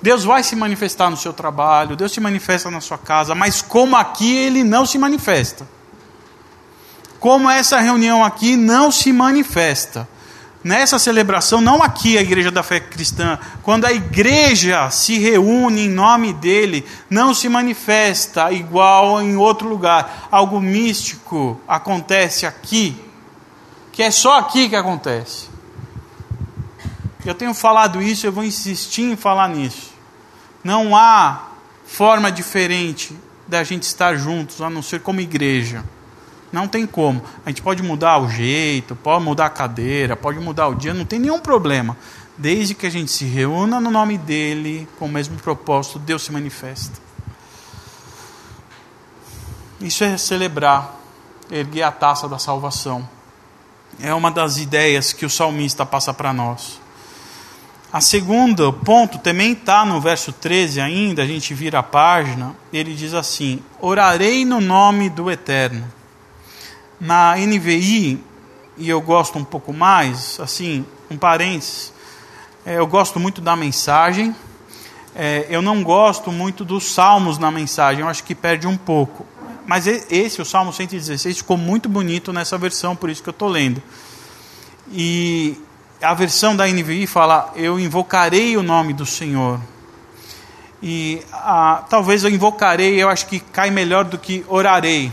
[0.00, 3.96] Deus vai se manifestar no seu trabalho, Deus se manifesta na sua casa, mas como
[3.96, 5.66] aqui ele não se manifesta.
[7.18, 10.08] Como essa reunião aqui não se manifesta
[10.62, 15.88] nessa celebração, não aqui a igreja da fé cristã, quando a igreja se reúne em
[15.88, 20.28] nome dele, não se manifesta igual em outro lugar.
[20.30, 22.96] Algo místico acontece aqui,
[23.92, 25.48] que é só aqui que acontece.
[27.24, 29.92] Eu tenho falado isso, eu vou insistir em falar nisso.
[30.64, 31.48] Não há
[31.86, 33.16] forma diferente
[33.46, 35.84] da gente estar juntos, a não ser como igreja.
[36.52, 37.22] Não tem como.
[37.44, 41.04] A gente pode mudar o jeito, pode mudar a cadeira, pode mudar o dia, não
[41.04, 41.96] tem nenhum problema.
[42.36, 46.32] Desde que a gente se reúna no nome dele, com o mesmo propósito, Deus se
[46.32, 46.98] manifesta.
[49.80, 50.96] Isso é celebrar,
[51.50, 53.08] erguer a taça da salvação.
[54.00, 56.80] É uma das ideias que o salmista passa para nós.
[57.92, 62.94] A segunda ponto também está no verso 13 ainda, a gente vira a página, ele
[62.94, 65.97] diz assim: Orarei no nome do Eterno.
[67.00, 68.22] Na NVI,
[68.76, 71.92] e eu gosto um pouco mais, assim, um parênteses,
[72.66, 74.34] é, eu gosto muito da mensagem,
[75.14, 79.26] é, eu não gosto muito dos salmos na mensagem, eu acho que perde um pouco.
[79.66, 83.48] Mas esse, o Salmo 116, ficou muito bonito nessa versão, por isso que eu estou
[83.48, 83.82] lendo.
[84.90, 85.60] E
[86.00, 89.60] a versão da NVI fala: Eu invocarei o nome do Senhor.
[90.82, 91.22] E
[91.90, 95.12] talvez eu invocarei, eu acho que cai melhor do que orarei.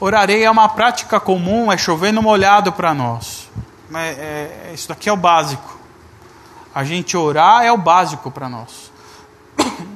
[0.00, 3.50] Orarei é uma prática comum, é chover no molhado para nós.
[3.94, 5.78] É, é, isso daqui é o básico.
[6.74, 8.90] A gente orar é o básico para nós.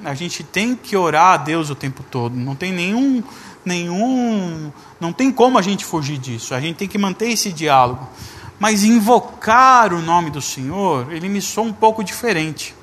[0.04, 2.36] A gente tem que orar a Deus o tempo todo.
[2.36, 3.24] Não tem nenhum,
[3.64, 6.54] nenhum, não tem como a gente fugir disso.
[6.54, 8.06] A gente tem que manter esse diálogo.
[8.60, 12.74] Mas invocar o nome do Senhor, ele me soa um pouco diferente.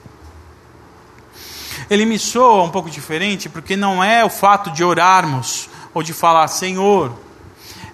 [1.87, 6.13] Ele me soa um pouco diferente porque não é o fato de orarmos ou de
[6.13, 7.13] falar Senhor,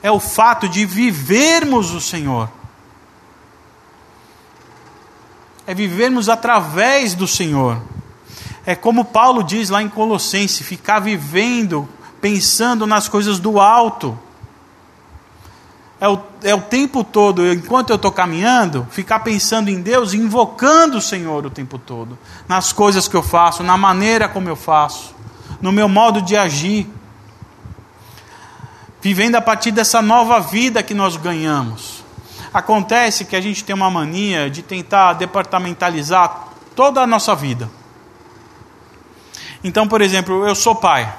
[0.01, 2.49] é o fato de vivermos o Senhor.
[5.65, 7.81] É vivermos através do Senhor.
[8.65, 11.87] É como Paulo diz lá em Colossenses: ficar vivendo,
[12.21, 14.17] pensando nas coisas do alto
[15.99, 20.97] é o, é o tempo todo, enquanto eu estou caminhando, ficar pensando em Deus, invocando
[20.97, 25.15] o Senhor o tempo todo, nas coisas que eu faço, na maneira como eu faço,
[25.59, 26.87] no meu modo de agir,
[29.07, 32.03] vivendo a partir dessa nova vida que nós ganhamos.
[32.53, 37.69] Acontece que a gente tem uma mania de tentar departamentalizar toda a nossa vida.
[39.63, 41.09] Então, por exemplo, eu sou pai.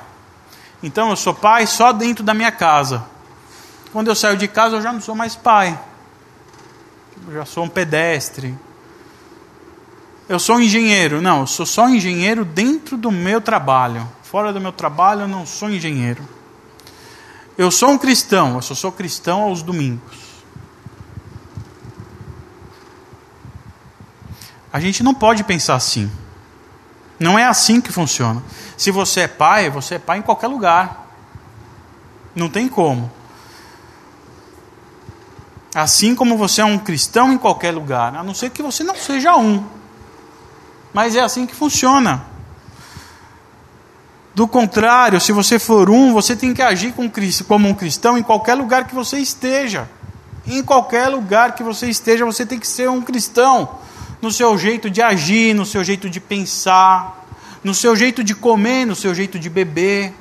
[0.82, 3.06] Então, eu sou pai só dentro da minha casa.
[3.90, 5.78] Quando eu saio de casa, eu já não sou mais pai.
[7.26, 8.54] Eu já sou um pedestre.
[10.28, 11.22] Eu sou um engenheiro.
[11.22, 14.06] Não, eu sou só engenheiro dentro do meu trabalho.
[14.22, 16.22] Fora do meu trabalho, eu não sou engenheiro.
[17.58, 18.54] Eu sou um cristão.
[18.54, 20.16] Eu só sou cristão aos domingos.
[24.72, 26.08] A gente não pode pensar assim.
[27.18, 28.40] Não é assim que funciona.
[28.76, 31.08] Se você é pai, você é pai em qualquer lugar.
[32.32, 33.10] Não tem como.
[35.74, 38.94] Assim como você é um cristão em qualquer lugar, a não ser que você não
[38.94, 39.64] seja um.
[40.92, 42.24] Mas é assim que funciona.
[44.38, 46.94] Do contrário, se você for um, você tem que agir
[47.48, 49.90] como um cristão em qualquer lugar que você esteja.
[50.46, 53.80] Em qualquer lugar que você esteja, você tem que ser um cristão.
[54.22, 57.26] No seu jeito de agir, no seu jeito de pensar,
[57.64, 60.14] no seu jeito de comer, no seu jeito de beber,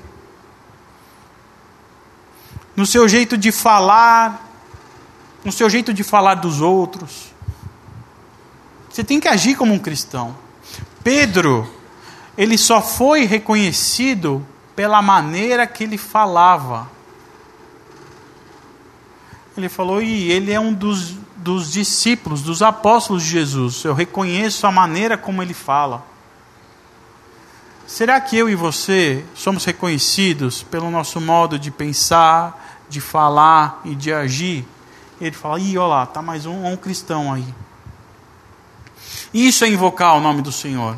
[2.76, 4.50] no seu jeito de falar,
[5.46, 7.32] no seu jeito de falar dos outros.
[8.90, 10.36] Você tem que agir como um cristão.
[11.04, 11.77] Pedro,
[12.38, 14.46] ele só foi reconhecido
[14.76, 16.90] pela maneira que ele falava.
[19.58, 23.84] Ele falou, e ele é um dos, dos discípulos, dos apóstolos de Jesus.
[23.84, 26.06] Eu reconheço a maneira como ele fala.
[27.88, 33.96] Será que eu e você somos reconhecidos pelo nosso modo de pensar, de falar e
[33.96, 34.66] de agir?
[35.20, 37.46] ele fala: ih, olha lá, tá mais um, um cristão aí.
[39.34, 40.98] Isso é invocar o nome do Senhor.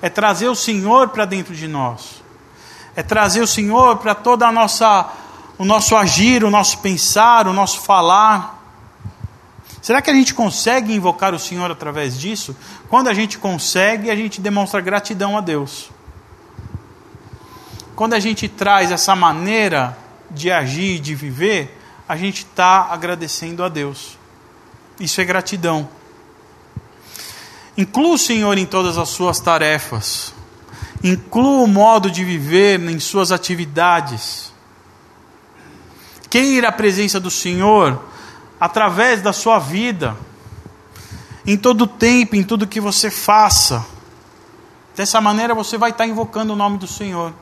[0.00, 2.22] É trazer o Senhor para dentro de nós.
[2.96, 5.10] É trazer o Senhor para toda a nossa
[5.58, 8.60] o nosso agir, o nosso pensar, o nosso falar.
[9.80, 12.56] Será que a gente consegue invocar o Senhor através disso?
[12.88, 15.90] Quando a gente consegue, a gente demonstra gratidão a Deus.
[17.94, 19.96] Quando a gente traz essa maneira
[20.30, 21.78] de agir, de viver,
[22.08, 24.18] a gente está agradecendo a Deus.
[24.98, 25.88] Isso é gratidão.
[27.76, 30.34] Inclua o Senhor em todas as suas tarefas.
[31.02, 34.52] Inclua o modo de viver em suas atividades.
[36.28, 38.02] Queira a presença do Senhor
[38.60, 40.16] através da sua vida,
[41.44, 43.84] em todo tempo, em tudo que você faça.
[44.94, 47.32] Dessa maneira você vai estar invocando o nome do Senhor.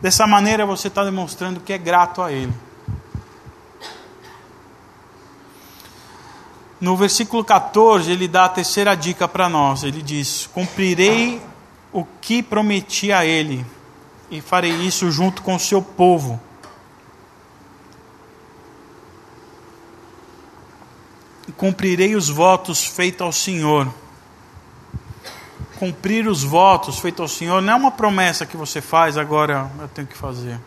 [0.00, 2.52] Dessa maneira você está demonstrando que é grato a Ele.
[6.80, 9.82] No versículo 14, ele dá a terceira dica para nós.
[9.82, 11.42] Ele diz: Cumprirei
[11.92, 13.66] o que prometi a ele,
[14.30, 16.40] e farei isso junto com o seu povo.
[21.56, 23.92] Cumprirei os votos feitos ao Senhor.
[25.76, 29.88] Cumprir os votos feitos ao Senhor não é uma promessa que você faz, agora eu
[29.88, 30.60] tenho que fazer.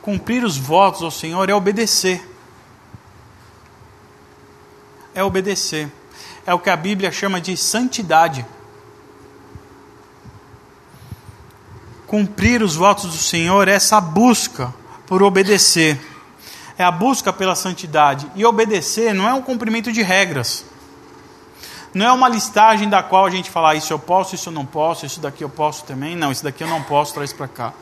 [0.00, 2.29] Cumprir os votos ao Senhor é obedecer
[5.14, 5.90] é obedecer.
[6.46, 8.44] É o que a Bíblia chama de santidade.
[12.06, 14.74] Cumprir os votos do Senhor é essa busca
[15.06, 16.00] por obedecer.
[16.78, 18.30] É a busca pela santidade.
[18.34, 20.64] E obedecer não é um cumprimento de regras.
[21.92, 24.52] Não é uma listagem da qual a gente fala, ah, isso eu posso, isso eu
[24.52, 26.16] não posso, isso daqui eu posso também.
[26.16, 27.72] Não, isso daqui eu não posso, traz para cá.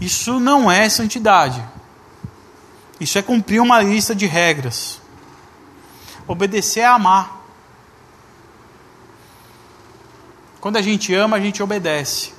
[0.00, 1.62] Isso não é santidade.
[3.00, 5.01] Isso é cumprir uma lista de regras.
[6.26, 7.40] Obedecer é amar.
[10.60, 12.32] Quando a gente ama, a gente obedece.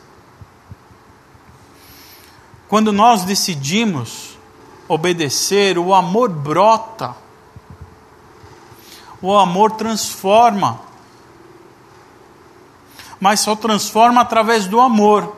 [2.67, 4.37] Quando nós decidimos
[4.87, 7.15] obedecer, o amor brota.
[9.21, 10.79] O amor transforma.
[13.19, 15.35] Mas só transforma através do amor.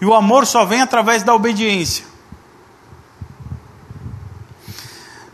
[0.00, 2.09] E o amor só vem através da obediência.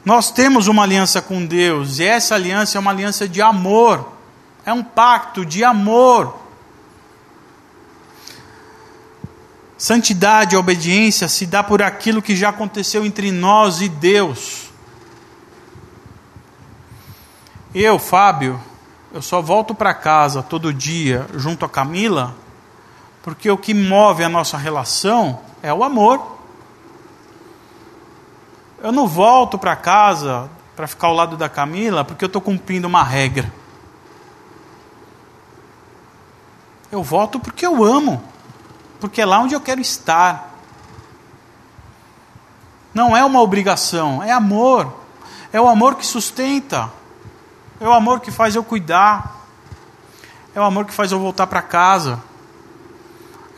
[0.07, 4.13] Nós temos uma aliança com Deus, e essa aliança é uma aliança de amor,
[4.65, 6.39] é um pacto de amor.
[9.77, 14.71] Santidade e obediência se dá por aquilo que já aconteceu entre nós e Deus.
[17.75, 18.63] Eu, Fábio,
[19.13, 22.33] eu só volto para casa todo dia junto a Camila,
[23.25, 26.36] porque o que move a nossa relação é o amor.
[28.83, 32.87] Eu não volto para casa para ficar ao lado da Camila porque eu estou cumprindo
[32.87, 33.51] uma regra.
[36.93, 38.23] Eu volto porque eu amo,
[39.01, 40.55] porque é lá onde eu quero estar.
[42.93, 44.93] Não é uma obrigação, é amor.
[45.53, 46.93] É o amor que sustenta.
[47.81, 49.37] É o amor que faz eu cuidar.
[50.55, 52.23] É o amor que faz eu voltar para casa.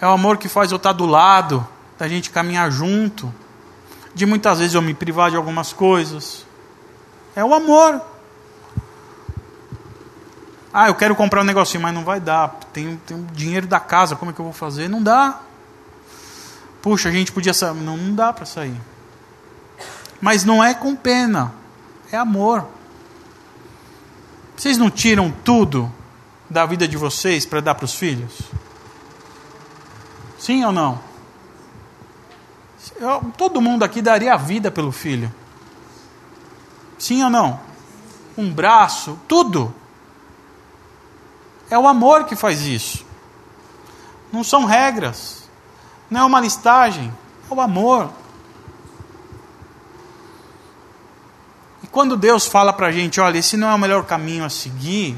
[0.00, 1.66] É o amor que faz eu estar do lado,
[1.98, 3.32] da gente caminhar junto
[4.18, 6.44] de muitas vezes eu me privar de algumas coisas.
[7.36, 8.02] É o amor.
[10.72, 12.48] Ah, eu quero comprar um negocinho, mas não vai dar.
[12.72, 14.88] Tem, tem dinheiro da casa, como é que eu vou fazer?
[14.88, 15.40] Não dá.
[16.82, 17.74] Puxa, a gente podia sair.
[17.74, 18.74] Não, não dá para sair.
[20.20, 21.52] Mas não é com pena,
[22.10, 22.66] é amor.
[24.56, 25.92] Vocês não tiram tudo
[26.50, 28.40] da vida de vocês para dar para os filhos?
[30.40, 31.07] Sim ou não?
[33.36, 35.32] Todo mundo aqui daria a vida pelo filho.
[36.98, 37.60] Sim ou não?
[38.36, 39.74] Um braço, tudo.
[41.70, 43.04] É o amor que faz isso.
[44.32, 45.48] Não são regras.
[46.10, 47.12] Não é uma listagem.
[47.50, 48.10] É o amor.
[51.82, 54.50] E quando Deus fala para a gente: olha, esse não é o melhor caminho a
[54.50, 55.16] seguir,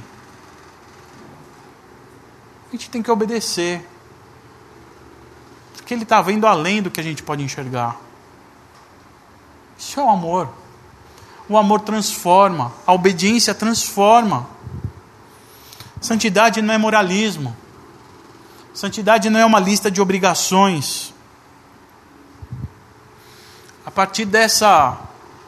[2.69, 3.87] a gente tem que obedecer
[5.91, 7.97] que Ele está vendo além do que a gente pode enxergar.
[9.77, 10.49] Isso é o amor.
[11.49, 14.49] O amor transforma, a obediência transforma.
[16.01, 17.57] Santidade não é moralismo.
[18.73, 21.13] Santidade não é uma lista de obrigações.
[23.85, 24.97] A partir dessa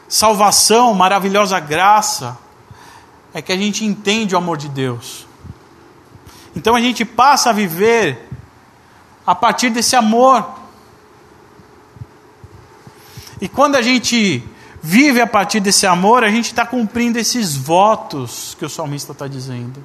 [0.09, 2.37] salvação, maravilhosa graça,
[3.33, 5.25] é que a gente entende o amor de Deus.
[6.53, 8.32] Então a gente passa a viver
[9.25, 10.45] a partir desse amor.
[13.39, 14.43] E quando a gente
[14.81, 19.27] vive a partir desse amor, a gente está cumprindo esses votos que o salmista está
[19.27, 19.83] dizendo.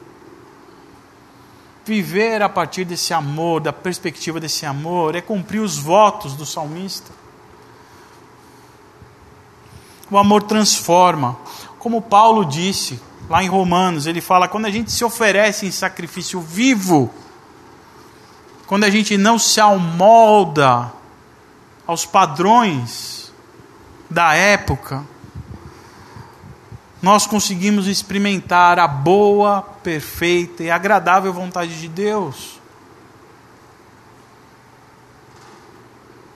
[1.84, 7.10] Viver a partir desse amor, da perspectiva desse amor, é cumprir os votos do salmista.
[10.10, 11.36] O amor transforma.
[11.78, 16.40] Como Paulo disse lá em Romanos, ele fala: quando a gente se oferece em sacrifício
[16.40, 17.12] vivo,
[18.68, 20.92] quando a gente não se amolda
[21.86, 23.32] aos padrões
[24.10, 25.02] da época,
[27.00, 32.60] nós conseguimos experimentar a boa, perfeita e agradável vontade de Deus.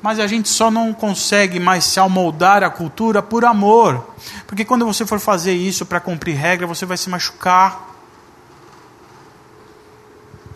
[0.00, 4.14] Mas a gente só não consegue mais se amoldar à cultura por amor.
[4.46, 7.90] Porque quando você for fazer isso para cumprir regra, você vai se machucar.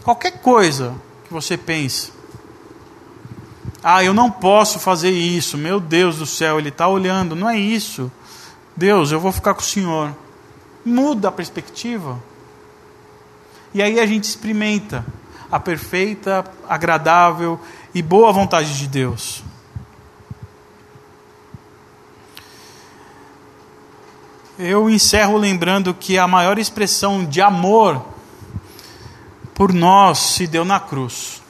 [0.02, 0.94] Qualquer coisa
[1.26, 2.12] que você pense.
[3.82, 5.56] Ah, eu não posso fazer isso.
[5.56, 7.36] Meu Deus do céu, ele está olhando.
[7.36, 8.10] Não é isso.
[8.76, 10.14] Deus, eu vou ficar com o Senhor.
[10.84, 12.20] Muda a perspectiva.
[13.72, 15.04] E aí a gente experimenta
[15.50, 17.60] a perfeita, agradável
[17.94, 19.42] e boa vontade de Deus.
[24.58, 28.15] Eu encerro lembrando que a maior expressão de amor
[29.56, 31.42] por nós se deu na cruz.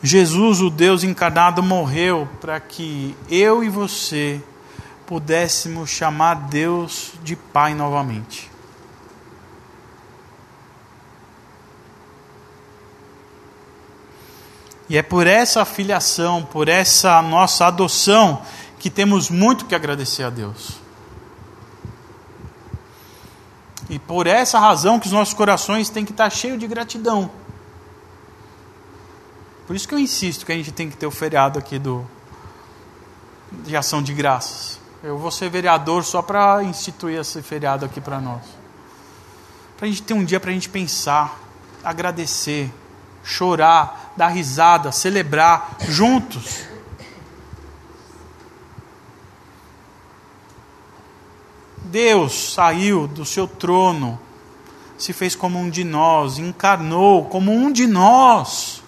[0.00, 4.40] Jesus, o Deus encarnado, morreu para que eu e você
[5.04, 8.48] pudéssemos chamar Deus de Pai novamente.
[14.88, 18.42] E é por essa filiação, por essa nossa adoção,
[18.78, 20.77] que temos muito que agradecer a Deus.
[23.88, 27.30] E por essa razão que os nossos corações têm que estar cheios de gratidão.
[29.66, 32.06] Por isso que eu insisto que a gente tem que ter o feriado aqui do
[33.50, 34.78] de ação de graças.
[35.02, 38.42] Eu vou ser vereador só para instituir esse feriado aqui para nós.
[39.76, 41.38] Para a gente ter um dia para a gente pensar,
[41.84, 42.72] agradecer,
[43.22, 46.67] chorar, dar risada, celebrar juntos.
[51.90, 54.18] Deus saiu do seu trono,
[54.98, 58.82] se fez como um de nós, encarnou como um de nós,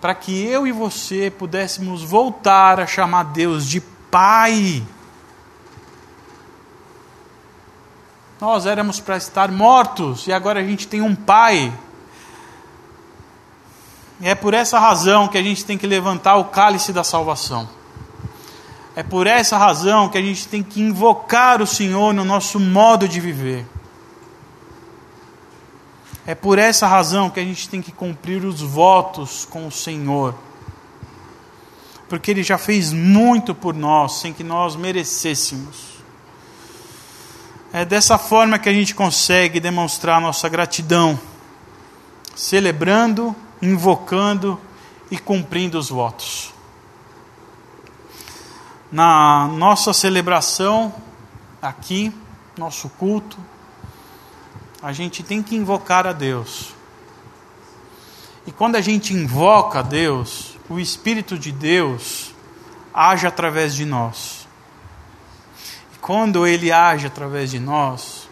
[0.00, 4.82] para que eu e você pudéssemos voltar a chamar Deus de Pai.
[8.38, 11.72] Nós éramos para estar mortos e agora a gente tem um Pai.
[14.20, 17.83] E é por essa razão que a gente tem que levantar o cálice da salvação.
[18.96, 23.08] É por essa razão que a gente tem que invocar o Senhor no nosso modo
[23.08, 23.66] de viver.
[26.26, 30.34] É por essa razão que a gente tem que cumprir os votos com o Senhor.
[32.08, 35.94] Porque Ele já fez muito por nós, sem que nós merecêssemos.
[37.72, 41.18] É dessa forma que a gente consegue demonstrar nossa gratidão,
[42.36, 44.58] celebrando, invocando
[45.10, 46.53] e cumprindo os votos.
[48.94, 50.94] Na nossa celebração,
[51.60, 52.14] aqui,
[52.56, 53.36] nosso culto,
[54.80, 56.72] a gente tem que invocar a Deus.
[58.46, 62.32] E quando a gente invoca a Deus, o Espírito de Deus
[62.94, 64.44] age através de nós
[66.04, 68.28] quando ele age através de nós,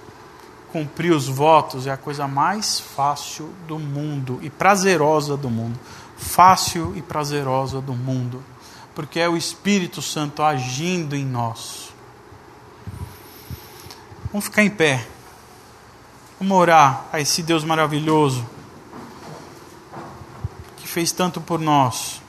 [0.71, 5.81] cumprir os votos é a coisa mais fácil do mundo e prazerosa do mundo.
[6.15, 8.45] Fácil e prazerosa do mundo.
[8.95, 11.93] Porque é o Espírito Santo agindo em nós.
[14.31, 15.07] Vamos ficar em pé.
[16.39, 18.47] Vamos orar a esse Deus maravilhoso
[20.77, 22.21] que fez tanto por nós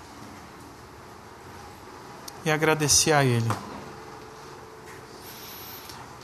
[2.46, 3.50] e agradecer a Ele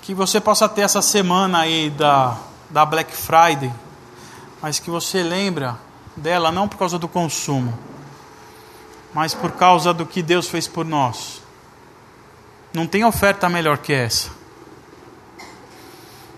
[0.10, 2.36] que você possa ter essa semana aí da,
[2.68, 3.72] da Black Friday,
[4.60, 5.78] mas que você lembra
[6.18, 7.78] dela não por causa do consumo,
[9.14, 11.42] mas por causa do que Deus fez por nós.
[12.74, 14.30] Não tem oferta melhor que essa.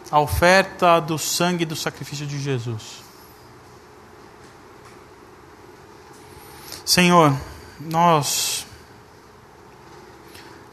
[0.09, 3.01] A oferta do sangue do sacrifício de Jesus.
[6.85, 7.33] Senhor,
[7.79, 8.65] nós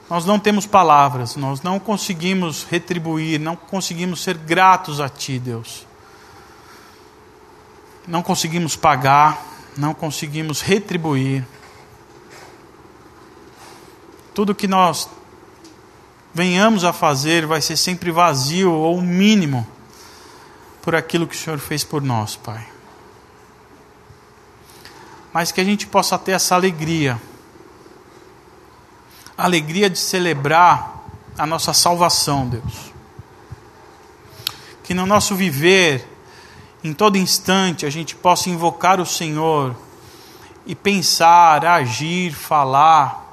[0.08, 5.86] nós não temos palavras, nós não conseguimos retribuir, não conseguimos ser gratos a Ti, Deus.
[8.06, 9.38] Não conseguimos pagar,
[9.76, 11.46] não conseguimos retribuir.
[14.38, 15.10] Tudo que nós
[16.32, 19.66] venhamos a fazer vai ser sempre vazio ou mínimo
[20.80, 22.64] por aquilo que o Senhor fez por nós, Pai.
[25.32, 27.20] Mas que a gente possa ter essa alegria
[29.36, 31.02] alegria de celebrar
[31.36, 32.92] a nossa salvação, Deus.
[34.84, 36.08] Que no nosso viver,
[36.84, 39.74] em todo instante, a gente possa invocar o Senhor
[40.64, 43.26] e pensar, agir, falar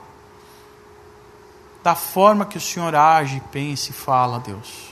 [1.85, 4.91] da forma que o Senhor age, pensa e fala, Deus.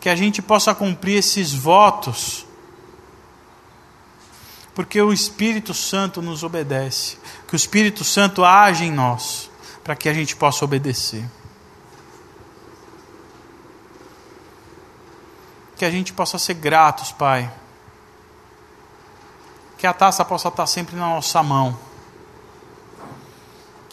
[0.00, 2.46] Que a gente possa cumprir esses votos
[4.76, 9.50] porque o Espírito Santo nos obedece, que o Espírito Santo age em nós,
[9.82, 11.28] para que a gente possa obedecer.
[15.76, 17.52] Que a gente possa ser gratos, Pai,
[19.76, 21.87] Que a taça possa estar sempre na nossa mão.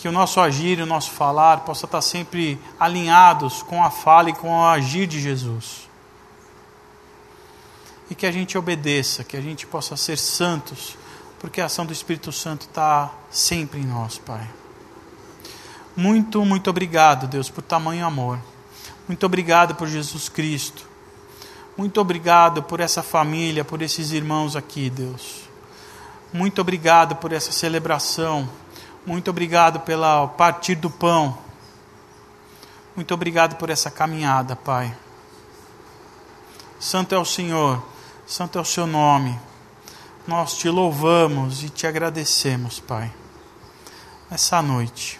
[0.06, 4.30] Que o nosso agir e o nosso falar possa estar sempre alinhados com a fala
[4.30, 5.90] e com o agir de Jesus.
[8.08, 10.96] E que a gente obedeça, que a gente possa ser santos,
[11.40, 14.48] porque a ação do Espírito Santo está sempre em nós, Pai.
[15.98, 18.38] Muito, muito obrigado, Deus, por tamanho amor.
[19.08, 20.88] Muito obrigado por Jesus Cristo.
[21.76, 25.50] Muito obrigado por essa família, por esses irmãos aqui, Deus.
[26.32, 28.48] Muito obrigado por essa celebração.
[29.06, 31.38] Muito obrigado pela partir do pão.
[32.96, 34.96] Muito obrigado por essa caminhada, Pai.
[36.80, 37.84] Santo é o Senhor,
[38.26, 39.40] santo é o seu nome.
[40.28, 43.12] Nós te louvamos e te agradecemos, Pai.
[44.32, 45.20] Essa noite.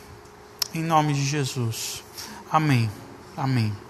[0.74, 2.04] Em nome de Jesus.
[2.52, 2.90] Amém.
[3.38, 3.85] Amém.